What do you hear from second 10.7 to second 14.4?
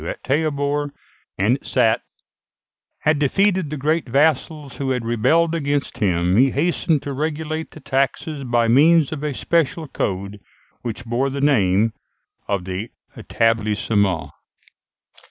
which bore the name of the Établissements.